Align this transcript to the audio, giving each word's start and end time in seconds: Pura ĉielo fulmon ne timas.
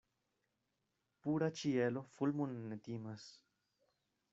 Pura 1.27 1.51
ĉielo 1.61 2.05
fulmon 2.17 2.59
ne 2.73 2.83
timas. 2.89 3.29